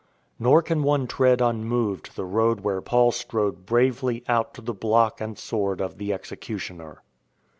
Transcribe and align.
Nor 0.39 0.63
can 0.63 0.81
one 0.81 1.05
tread 1.05 1.43
un 1.43 1.63
moved 1.63 2.15
the 2.15 2.25
road 2.25 2.61
where 2.61 2.81
Paul 2.81 3.11
strode 3.11 3.67
bravely 3.67 4.23
out 4.27 4.55
to 4.55 4.61
the 4.61 4.73
block 4.73 5.21
and 5.21 5.37
sword 5.37 5.79
of 5.79 5.99
the 5.99 6.11
executioner. 6.11 7.03